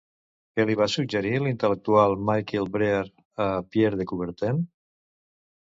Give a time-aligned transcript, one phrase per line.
[0.55, 3.13] Què li va suggerir, l'intel·lectual Michel Bréal
[3.49, 4.65] a Pierre de Coubertin?